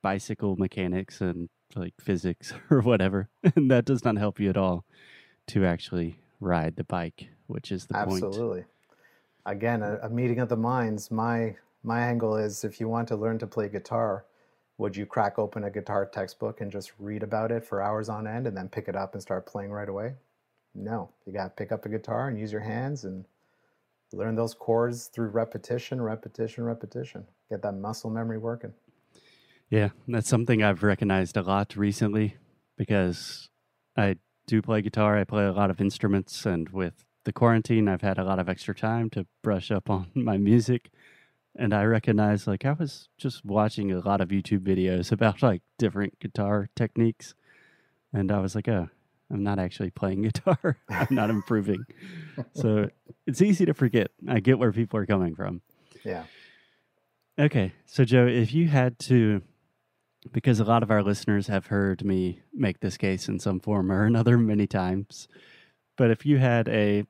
bicycle 0.01 0.55
mechanics 0.57 1.21
and 1.21 1.49
like 1.75 1.93
physics 1.99 2.53
or 2.69 2.81
whatever, 2.81 3.29
and 3.55 3.71
that 3.71 3.85
does 3.85 4.03
not 4.03 4.17
help 4.17 4.39
you 4.39 4.49
at 4.49 4.57
all 4.57 4.85
to 5.47 5.65
actually 5.65 6.19
ride 6.39 6.75
the 6.75 6.83
bike 6.83 7.29
which 7.47 7.71
is 7.71 7.85
the 7.85 7.95
Absolutely. 7.95 8.19
point. 8.19 8.33
Absolutely. 8.33 8.65
Again, 9.45 9.81
a, 9.83 9.99
a 10.03 10.09
meeting 10.09 10.39
of 10.39 10.49
the 10.49 10.57
minds. 10.57 11.11
My 11.11 11.55
my 11.83 12.01
angle 12.01 12.35
is 12.35 12.63
if 12.63 12.79
you 12.79 12.89
want 12.89 13.07
to 13.09 13.15
learn 13.15 13.37
to 13.39 13.47
play 13.47 13.69
guitar, 13.69 14.25
would 14.77 14.95
you 14.95 15.05
crack 15.05 15.39
open 15.39 15.63
a 15.63 15.71
guitar 15.71 16.05
textbook 16.05 16.61
and 16.61 16.71
just 16.71 16.91
read 16.99 17.23
about 17.23 17.51
it 17.51 17.63
for 17.63 17.81
hours 17.81 18.09
on 18.09 18.27
end 18.27 18.47
and 18.47 18.55
then 18.55 18.67
pick 18.67 18.87
it 18.87 18.95
up 18.95 19.13
and 19.13 19.21
start 19.21 19.45
playing 19.45 19.71
right 19.71 19.87
away? 19.87 20.13
No, 20.73 21.09
you 21.25 21.31
got 21.31 21.43
to 21.43 21.49
pick 21.49 21.71
up 21.71 21.85
a 21.85 21.89
guitar 21.89 22.27
and 22.27 22.37
use 22.37 22.51
your 22.51 22.61
hands 22.61 23.05
and 23.05 23.25
learn 24.11 24.35
those 24.35 24.53
chords 24.53 25.07
through 25.07 25.29
repetition, 25.29 26.01
repetition, 26.01 26.63
repetition. 26.63 27.25
Get 27.49 27.61
that 27.61 27.73
muscle 27.73 28.09
memory 28.09 28.37
working. 28.37 28.73
Yeah, 29.69 29.89
that's 30.07 30.29
something 30.29 30.61
I've 30.61 30.83
recognized 30.83 31.37
a 31.37 31.41
lot 31.41 31.75
recently 31.75 32.35
because 32.77 33.49
I 33.97 34.17
do 34.47 34.61
play 34.61 34.81
guitar. 34.81 35.17
I 35.17 35.23
play 35.23 35.45
a 35.45 35.51
lot 35.51 35.71
of 35.71 35.81
instruments, 35.81 36.45
and 36.45 36.69
with 36.69 37.05
the 37.23 37.33
quarantine, 37.33 37.87
I've 37.87 38.01
had 38.01 38.17
a 38.17 38.23
lot 38.23 38.39
of 38.39 38.47
extra 38.47 38.75
time 38.75 39.09
to 39.11 39.25
brush 39.41 39.71
up 39.71 39.89
on 39.89 40.07
my 40.13 40.37
music. 40.37 40.89
And 41.57 41.73
I 41.73 41.83
recognize, 41.83 42.47
like, 42.47 42.65
I 42.65 42.73
was 42.73 43.07
just 43.17 43.45
watching 43.45 43.91
a 43.91 43.99
lot 43.99 44.21
of 44.21 44.29
YouTube 44.29 44.59
videos 44.59 45.11
about 45.13 45.41
like 45.41 45.61
different 45.77 46.19
guitar 46.19 46.69
techniques. 46.75 47.33
And 48.13 48.31
I 48.31 48.39
was 48.39 48.55
like, 48.55 48.67
oh, 48.67 48.89
I'm 49.31 49.43
not 49.43 49.59
actually 49.59 49.91
playing 49.91 50.21
guitar. 50.23 50.77
I'm 50.89 51.07
not 51.09 51.29
improving. 51.29 51.85
so 52.53 52.89
it's 53.27 53.41
easy 53.41 53.65
to 53.65 53.73
forget. 53.73 54.11
I 54.27 54.39
get 54.39 54.59
where 54.59 54.71
people 54.71 54.99
are 54.99 55.05
coming 55.05 55.35
from. 55.35 55.61
Yeah. 56.03 56.23
Okay. 57.39 57.73
So, 57.85 58.05
Joe, 58.05 58.27
if 58.27 58.53
you 58.53 58.67
had 58.67 58.99
to, 58.99 59.41
because 60.31 60.59
a 60.59 60.63
lot 60.63 60.83
of 60.83 60.91
our 60.91 61.03
listeners 61.03 61.47
have 61.47 61.67
heard 61.67 62.05
me 62.05 62.41
make 62.53 62.79
this 62.79 62.97
case 62.97 63.27
in 63.27 63.39
some 63.39 63.59
form 63.59 63.91
or 63.91 64.05
another 64.05 64.37
many 64.37 64.67
times, 64.67 65.27
but 65.97 66.11
if 66.11 66.25
you 66.25 66.37
had 66.37 66.67
a 66.69 67.05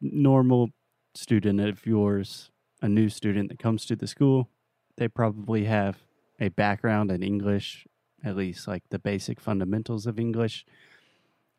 normal 0.00 0.70
student 1.14 1.60
of 1.60 1.84
yours, 1.86 2.50
a 2.82 2.88
new 2.88 3.08
student 3.08 3.48
that 3.48 3.58
comes 3.58 3.84
to 3.86 3.96
the 3.96 4.06
school, 4.06 4.48
they 4.96 5.08
probably 5.08 5.64
have 5.64 5.98
a 6.38 6.48
background 6.48 7.10
in 7.10 7.22
English, 7.22 7.86
at 8.24 8.36
least 8.36 8.66
like 8.66 8.82
the 8.90 8.98
basic 8.98 9.40
fundamentals 9.40 10.06
of 10.06 10.18
English. 10.18 10.64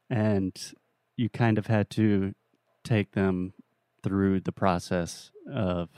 And 0.09 0.55
you 1.15 1.29
kind 1.29 1.57
of 1.57 1.67
had 1.67 1.89
to 1.91 2.33
take 2.83 3.11
them 3.11 3.53
through 4.03 4.41
the 4.41 4.51
process 4.51 5.31
of 5.51 5.89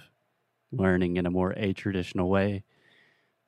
learning 0.72 1.18
in 1.18 1.26
a 1.26 1.32
more 1.32 1.54
a 1.56 1.74
traditional 1.74 2.30
way. 2.30 2.64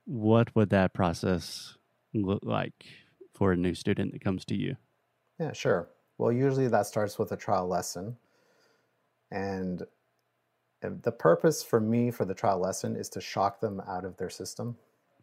What 0.05 0.55
would 0.55 0.70
that 0.70 0.94
process 0.94 1.77
look 2.13 2.44
like 2.44 2.86
for 3.34 3.51
a 3.51 3.58
new 3.58 3.74
student 3.74 4.13
that 4.13 4.24
comes 4.24 4.46
to 4.46 4.55
you? 4.55 4.77
Yeah, 5.39 5.51
sure. 5.51 5.89
Well, 6.17 6.32
usually 6.32 6.67
that 6.70 6.86
starts 6.86 7.20
with 7.20 7.32
a 7.32 7.38
trial 7.38 7.67
lesson. 7.67 8.15
And 9.32 9.84
the 10.89 11.12
purpose 11.12 11.63
for 11.63 11.80
me 11.80 12.12
for 12.12 12.25
the 12.25 12.34
trial 12.34 12.60
lesson 12.60 12.96
is 12.96 13.10
to 13.10 13.22
shock 13.22 13.60
them 13.60 13.82
out 13.88 14.06
of 14.06 14.18
their 14.18 14.30
system, 14.30 14.75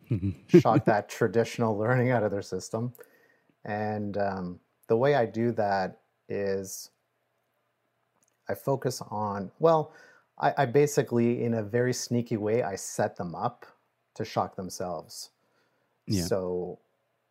shock 0.49 0.85
that 0.85 1.09
traditional 1.09 1.77
learning 1.77 2.11
out 2.11 2.23
of 2.23 2.31
their 2.31 2.43
system. 2.43 2.93
And 3.65 4.17
um, 4.17 4.61
the 4.89 4.97
way 4.97 5.15
I 5.15 5.27
do 5.27 5.53
that 5.53 5.99
is 6.29 6.91
I 8.49 8.55
focus 8.55 9.03
on, 9.11 9.51
well, 9.59 9.93
I, 10.39 10.55
I, 10.59 10.67
basically, 10.67 11.45
in 11.45 11.55
a 11.55 11.63
very 11.63 11.93
sneaky 11.93 12.37
way, 12.37 12.63
I 12.63 12.77
set 12.77 13.17
them 13.17 13.35
up 13.35 13.67
to 14.15 14.25
shock 14.25 14.57
themselves. 14.57 15.31
Yeah. 16.07 16.25
So 16.25 16.79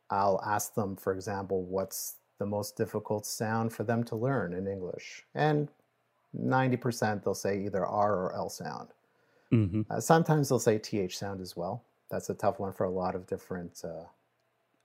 I'll 0.10 0.42
ask 0.46 0.74
them, 0.74 0.96
for 0.96 1.14
example, 1.14 1.64
what's 1.64 2.16
the 2.38 2.46
most 2.46 2.76
difficult 2.78 3.26
sound 3.26 3.74
for 3.74 3.84
them 3.84 4.04
to 4.06 4.16
learn 4.16 4.54
in 4.54 4.68
English? 4.68 5.24
And 5.36 5.70
90% 6.38 7.24
they'll 7.24 7.34
say 7.34 7.64
either 7.64 7.86
R 7.86 8.16
or 8.16 8.34
L 8.36 8.50
sound. 8.50 8.90
Mm-hmm. 9.52 9.82
Uh, 9.90 10.00
sometimes 10.00 10.50
they'll 10.50 10.60
say 10.60 10.78
TH 10.78 11.18
sound 11.18 11.42
as 11.42 11.58
well. 11.58 11.84
that's 12.10 12.30
a 12.30 12.34
tough 12.34 12.60
one 12.60 12.74
for 12.74 12.84
a 12.86 12.90
lot 12.90 13.16
of 13.16 13.26
different 13.26 13.82
uh, 13.84 14.04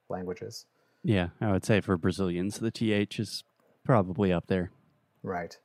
languages. 0.09 0.67
Yeah, 1.03 1.29
I 1.41 1.53
would 1.53 1.65
say 1.65 1.81
for 1.81 1.97
Brazilians, 1.97 2.59
the 2.59 2.71
TH 2.71 3.21
is 3.21 3.45
probably 3.85 4.33
up 4.33 4.47
there. 4.49 4.71
Right. 5.23 5.57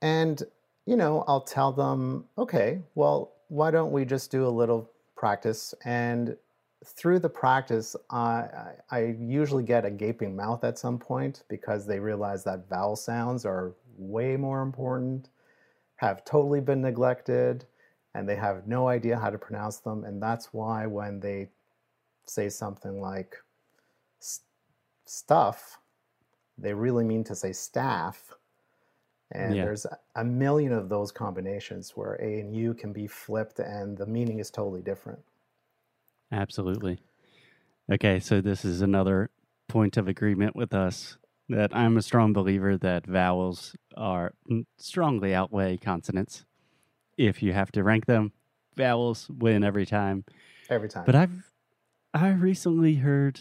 And, 0.00 0.42
you 0.86 0.96
know, 0.96 1.24
I'll 1.28 1.42
tell 1.42 1.72
them, 1.72 2.24
okay, 2.36 2.80
well, 2.94 3.32
why 3.48 3.70
don't 3.70 3.92
we 3.92 4.04
just 4.04 4.30
do 4.30 4.46
a 4.46 4.48
little 4.48 4.90
practice? 5.14 5.74
And 5.84 6.36
through 6.84 7.20
the 7.20 7.28
practice, 7.28 7.94
I, 8.10 8.48
I 8.90 9.16
usually 9.20 9.62
get 9.62 9.84
a 9.84 9.90
gaping 9.90 10.34
mouth 10.34 10.64
at 10.64 10.78
some 10.78 10.98
point 10.98 11.44
because 11.48 11.86
they 11.86 12.00
realize 12.00 12.42
that 12.44 12.68
vowel 12.68 12.96
sounds 12.96 13.44
are 13.44 13.72
way 13.96 14.36
more 14.36 14.62
important, 14.62 15.28
have 15.96 16.24
totally 16.24 16.60
been 16.60 16.82
neglected, 16.82 17.66
and 18.14 18.28
they 18.28 18.36
have 18.36 18.66
no 18.66 18.88
idea 18.88 19.18
how 19.18 19.30
to 19.30 19.38
pronounce 19.38 19.78
them. 19.78 20.04
And 20.04 20.22
that's 20.22 20.52
why 20.52 20.86
when 20.86 21.20
they 21.20 21.50
say 22.26 22.48
something 22.48 23.00
like 23.00 23.36
stuff, 25.06 25.78
they 26.58 26.74
really 26.74 27.04
mean 27.04 27.24
to 27.24 27.34
say 27.34 27.52
staff. 27.52 28.34
And 29.32 29.54
Yeah, 29.54 29.64
there's 29.64 29.86
a 30.14 30.24
million 30.24 30.72
of 30.72 30.88
those 30.88 31.10
combinations 31.10 31.96
where 31.96 32.14
A 32.22 32.40
and 32.40 32.54
U 32.54 32.74
can 32.74 32.92
be 32.92 33.06
flipped 33.08 33.58
and 33.58 33.96
the 33.96 34.06
meaning 34.06 34.38
is 34.38 34.50
totally 34.50 34.82
different. 34.82 35.20
absolutely. 36.30 36.98
Okay, 37.92 38.20
so 38.20 38.40
this 38.40 38.64
is 38.64 38.82
another 38.82 39.30
point 39.68 39.96
of 39.96 40.08
agreement 40.08 40.56
with 40.56 40.74
us 40.74 41.18
that 41.52 41.74
I'm 41.74 41.96
a 41.96 42.02
strong 42.02 42.32
believer 42.32 42.76
that 42.78 43.06
vowels 43.06 43.74
are 43.96 44.34
mm, 44.50 44.64
strongly 44.78 45.34
outweigh 45.34 45.76
consonants. 45.76 46.44
If 47.16 47.42
you 47.42 47.52
have 47.52 47.70
to 47.72 47.82
rank 47.82 48.06
them, 48.06 48.32
vowels 48.76 49.28
win 49.28 49.62
every 49.62 49.86
time. 49.86 50.24
Every 50.68 50.88
time. 50.88 51.04
But 51.06 51.14
I've 51.14 51.52
I 52.14 52.28
recently 52.28 52.96
heard 52.96 53.40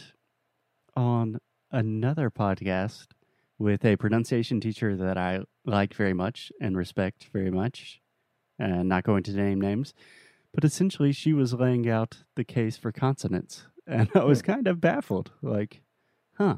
on 0.95 1.39
another 1.71 2.29
podcast 2.29 3.07
with 3.59 3.83
a 3.85 3.97
pronunciation 3.97 4.59
teacher 4.59 4.95
that 4.95 5.17
I 5.17 5.41
like 5.65 5.93
very 5.93 6.13
much 6.13 6.51
and 6.61 6.77
respect 6.77 7.29
very 7.33 7.51
much, 7.51 7.99
and 8.57 8.87
not 8.87 9.03
going 9.03 9.23
to 9.23 9.33
name 9.33 9.59
names, 9.59 9.93
but 10.53 10.63
essentially 10.63 11.11
she 11.11 11.33
was 11.33 11.53
laying 11.53 11.89
out 11.89 12.19
the 12.35 12.43
case 12.43 12.77
for 12.77 12.91
consonants, 12.91 13.67
and 13.85 14.09
I 14.15 14.23
was 14.23 14.41
kind 14.41 14.67
of 14.67 14.81
baffled. 14.81 15.31
Like, 15.41 15.81
huh. 16.37 16.57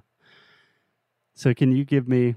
So, 1.35 1.53
can 1.53 1.71
you 1.71 1.83
give 1.85 2.07
me 2.07 2.35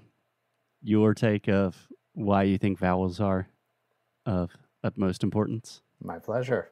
your 0.83 1.15
take 1.15 1.49
of 1.49 1.88
why 2.15 2.45
you 2.45 2.59
think 2.59 2.79
vowels 2.79 3.21
are 3.21 3.49
of 4.25 4.50
utmost 4.83 5.23
importance? 5.23 5.83
My 6.03 6.19
pleasure. 6.19 6.71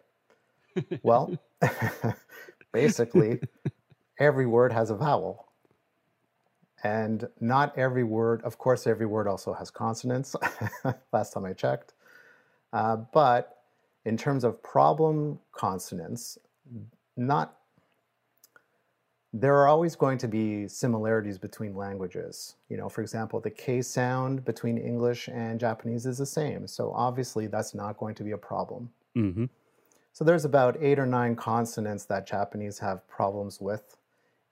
Well, 1.02 1.38
basically, 2.72 3.40
every 4.18 4.46
word 4.46 4.72
has 4.72 4.90
a 4.90 4.96
vowel. 4.96 5.48
And 6.82 7.28
not 7.40 7.76
every 7.78 8.04
word, 8.04 8.42
of 8.42 8.58
course, 8.58 8.86
every 8.86 9.06
word 9.06 9.26
also 9.26 9.54
has 9.54 9.70
consonants, 9.70 10.36
last 11.12 11.32
time 11.32 11.46
I 11.46 11.54
checked. 11.54 11.94
Uh, 12.72 12.96
but 12.96 13.58
in 14.04 14.16
terms 14.16 14.44
of 14.44 14.62
problem 14.62 15.38
consonants, 15.52 16.36
not 17.16 17.56
there 19.36 19.56
are 19.56 19.66
always 19.66 19.96
going 19.96 20.16
to 20.16 20.28
be 20.28 20.68
similarities 20.68 21.38
between 21.38 21.74
languages. 21.74 22.54
You 22.68 22.76
know, 22.76 22.88
for 22.88 23.00
example, 23.00 23.40
the 23.40 23.50
K 23.50 23.82
sound 23.82 24.44
between 24.44 24.78
English 24.78 25.28
and 25.28 25.58
Japanese 25.58 26.06
is 26.06 26.18
the 26.18 26.26
same. 26.26 26.68
So 26.68 26.92
obviously 26.92 27.48
that's 27.48 27.74
not 27.74 27.96
going 27.96 28.14
to 28.14 28.22
be 28.22 28.30
a 28.30 28.38
problem. 28.38 28.90
hmm 29.14 29.46
So 30.12 30.24
there's 30.24 30.44
about 30.44 30.76
eight 30.80 31.00
or 31.00 31.06
nine 31.06 31.34
consonants 31.34 32.04
that 32.04 32.28
Japanese 32.28 32.78
have 32.78 33.08
problems 33.08 33.60
with, 33.60 33.96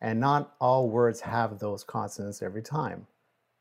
and 0.01 0.19
not 0.19 0.57
all 0.61 0.91
words 0.91 1.21
have 1.21 1.61
those 1.61 1.85
consonants 1.85 2.43
every 2.43 2.63
time. 2.63 3.07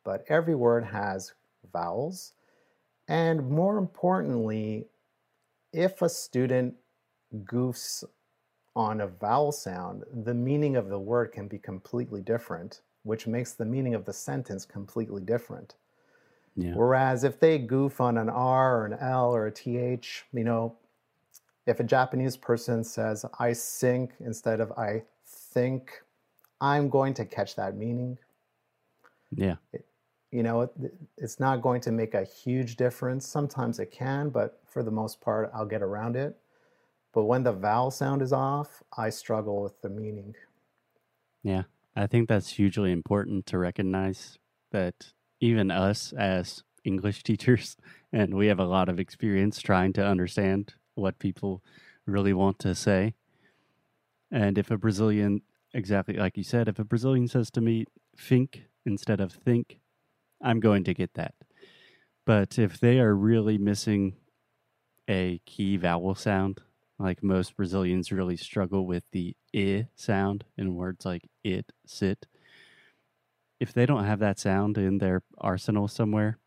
But 0.03 0.25
every 0.27 0.55
word 0.55 0.85
has 0.85 1.33
vowels, 1.71 2.33
and 3.07 3.47
more 3.47 3.77
importantly, 3.77 4.87
if 5.71 6.01
a 6.01 6.09
student 6.09 6.73
goofs 7.43 8.03
on 8.75 9.01
a 9.01 9.07
vowel 9.07 9.51
sound, 9.51 10.03
the 10.23 10.33
meaning 10.33 10.75
of 10.75 10.89
the 10.89 10.99
word 10.99 11.31
can 11.31 11.47
be 11.47 11.57
completely 11.57 12.21
different, 12.21 12.81
which 13.03 13.27
makes 13.27 13.53
the 13.53 13.65
meaning 13.65 13.95
of 13.95 14.05
the 14.05 14.13
sentence 14.13 14.65
completely 14.65 15.21
different. 15.21 15.75
Yeah. 16.55 16.73
Whereas 16.73 17.23
if 17.23 17.39
they 17.39 17.57
goof 17.57 18.01
on 18.01 18.17
an 18.17 18.29
R 18.29 18.81
or 18.81 18.85
an 18.85 18.97
L 18.99 19.33
or 19.33 19.47
a 19.47 19.51
TH, 19.51 20.25
you 20.33 20.43
know, 20.43 20.75
if 21.65 21.79
a 21.79 21.83
Japanese 21.83 22.35
person 22.37 22.83
says 22.83 23.25
I 23.39 23.53
sink 23.53 24.13
instead 24.19 24.59
of 24.59 24.71
I 24.73 25.03
think, 25.25 26.01
I'm 26.59 26.89
going 26.89 27.13
to 27.15 27.25
catch 27.25 27.55
that 27.55 27.75
meaning. 27.75 28.17
Yeah. 29.35 29.55
You 30.31 30.43
know, 30.43 30.61
it, 30.61 30.71
it's 31.17 31.39
not 31.39 31.61
going 31.61 31.81
to 31.81 31.91
make 31.91 32.13
a 32.13 32.23
huge 32.23 32.75
difference. 32.77 33.25
Sometimes 33.27 33.79
it 33.79 33.91
can, 33.91 34.29
but 34.29 34.59
for 34.65 34.83
the 34.83 34.91
most 34.91 35.19
part, 35.19 35.51
I'll 35.53 35.65
get 35.65 35.81
around 35.81 36.15
it. 36.15 36.37
But 37.13 37.25
when 37.25 37.43
the 37.43 37.51
vowel 37.51 37.91
sound 37.91 38.21
is 38.21 38.31
off, 38.31 38.81
I 38.97 39.09
struggle 39.09 39.61
with 39.61 39.81
the 39.81 39.89
meaning. 39.89 40.35
Yeah, 41.43 41.63
I 41.95 42.07
think 42.07 42.29
that's 42.29 42.49
hugely 42.49 42.91
important 42.91 43.45
to 43.47 43.57
recognize 43.57 44.37
that 44.71 45.11
even 45.39 45.71
us 45.71 46.13
as 46.13 46.63
English 46.83 47.23
teachers, 47.23 47.75
and 48.13 48.35
we 48.35 48.47
have 48.47 48.59
a 48.59 48.65
lot 48.65 48.89
of 48.89 48.99
experience 48.99 49.59
trying 49.61 49.93
to 49.93 50.05
understand 50.05 50.75
what 50.95 51.19
people 51.19 51.61
really 52.05 52.33
want 52.33 52.59
to 52.59 52.75
say. 52.75 53.15
And 54.31 54.57
if 54.57 54.71
a 54.71 54.77
Brazilian, 54.77 55.41
exactly 55.73 56.15
like 56.15 56.37
you 56.37 56.43
said, 56.43 56.67
if 56.67 56.79
a 56.79 56.85
Brazilian 56.85 57.27
says 57.27 57.51
to 57.51 57.61
me, 57.61 57.85
think 58.17 58.63
instead 58.85 59.19
of 59.19 59.33
think, 59.33 59.79
I'm 60.41 60.59
going 60.59 60.83
to 60.85 60.93
get 60.93 61.13
that. 61.15 61.35
But 62.25 62.57
if 62.57 62.79
they 62.79 62.99
are 62.99 63.13
really 63.15 63.57
missing 63.57 64.15
a 65.09 65.39
key 65.45 65.77
vowel 65.77 66.15
sound, 66.15 66.61
like 67.01 67.23
most 67.23 67.55
Brazilians 67.55 68.11
really 68.11 68.37
struggle 68.37 68.85
with 68.85 69.03
the 69.11 69.35
i 69.55 69.87
sound 69.95 70.45
in 70.57 70.75
words 70.75 71.05
like 71.05 71.29
it, 71.43 71.71
sit. 71.85 72.27
If 73.59 73.73
they 73.73 73.85
don't 73.85 74.05
have 74.05 74.19
that 74.19 74.39
sound 74.39 74.77
in 74.77 74.97
their 74.97 75.23
arsenal 75.37 75.87
somewhere, 75.87 76.37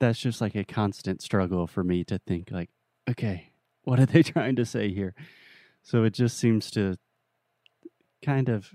that's 0.00 0.18
just 0.18 0.40
like 0.40 0.54
a 0.54 0.64
constant 0.64 1.22
struggle 1.22 1.66
for 1.66 1.82
me 1.82 2.04
to 2.04 2.18
think 2.18 2.50
like, 2.50 2.70
okay, 3.08 3.50
what 3.84 3.98
are 3.98 4.06
they 4.06 4.22
trying 4.34 4.56
to 4.56 4.64
say 4.64 4.92
here? 4.92 5.14
So 5.82 6.04
it 6.04 6.14
just 6.14 6.38
seems 6.38 6.70
to 6.72 6.96
kind 8.24 8.48
of 8.48 8.74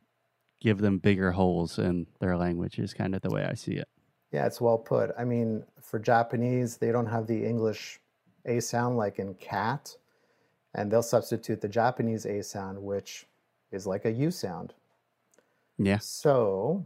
give 0.62 0.79
them 0.79 0.97
bigger 0.97 1.32
holes 1.32 1.77
in 1.77 2.08
their 2.19 2.38
language 2.38 2.79
is 2.79 2.93
kind 2.93 3.13
of 3.13 3.21
the 3.21 3.29
way 3.29 3.45
I 3.45 3.53
see 3.53 3.73
it. 3.73 3.88
Yeah, 4.32 4.47
it's 4.47 4.60
well 4.60 4.77
put. 4.77 5.12
I 5.17 5.25
mean, 5.25 5.63
for 5.79 5.99
Japanese, 5.99 6.77
they 6.77 6.91
don't 6.91 7.06
have 7.06 7.27
the 7.27 7.45
English 7.45 7.99
A 8.45 8.60
sound 8.60 8.97
like 8.97 9.19
in 9.19 9.36
cat, 9.36 9.95
and 10.76 10.92
they'll 10.92 11.04
substitute 11.04 11.62
the 11.62 11.68
Japanese 11.68 12.26
A 12.26 12.42
sound, 12.42 12.82
which 12.82 13.26
is 13.72 13.86
like 13.88 14.06
a 14.06 14.12
U 14.12 14.32
sound. 14.32 14.74
Yeah. 15.78 15.98
So, 16.00 16.86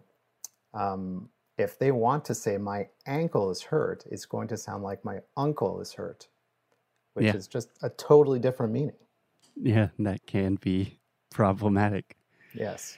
um, 0.74 1.30
if 1.58 1.80
they 1.80 1.92
want 1.92 2.24
to 2.26 2.36
say 2.36 2.58
my 2.58 2.88
ankle 3.06 3.50
is 3.50 3.62
hurt, 3.62 4.06
it's 4.12 4.26
going 4.26 4.48
to 4.50 4.58
sound 4.58 4.84
like 4.84 5.04
my 5.04 5.20
uncle 5.36 5.82
is 5.82 5.94
hurt, 5.94 6.28
which 7.14 7.26
Yeah. 7.26 7.36
is 7.36 7.48
just 7.48 7.70
a 7.82 7.90
totally 7.90 8.40
different 8.40 8.72
meaning. 8.74 8.96
Yeah, 9.56 9.90
that 10.00 10.26
can 10.28 10.56
be 10.56 11.00
problematic. 11.32 12.16
Yes. 12.54 12.98